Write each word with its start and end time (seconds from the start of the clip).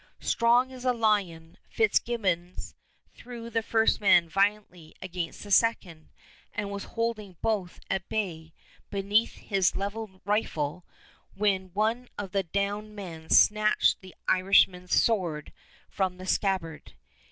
Strong 0.19 0.71
as 0.71 0.83
a 0.83 0.93
lion, 0.93 1.59
Fitzgibbons 1.69 2.73
threw 3.13 3.51
the 3.51 3.61
first 3.61 4.01
man 4.01 4.27
violently 4.27 4.95
against 4.99 5.43
the 5.43 5.51
second, 5.51 6.09
and 6.55 6.71
was 6.71 6.85
holding 6.95 7.37
both 7.43 7.79
at 7.87 8.09
bay 8.09 8.51
beneath 8.89 9.33
his 9.35 9.75
leveled 9.75 10.19
rifle 10.25 10.83
when 11.35 11.69
one 11.75 12.09
of 12.17 12.31
the 12.31 12.41
downed 12.41 12.95
men 12.95 13.29
snatched 13.29 14.01
the 14.01 14.15
Irishman's 14.27 14.95
sword 14.99 15.53
from 15.87 16.17
the 16.17 16.25
scabbard. 16.25 16.93